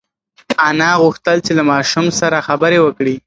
[0.69, 3.15] انا غوښتل چې له ماشوم سره خبرې وکړي.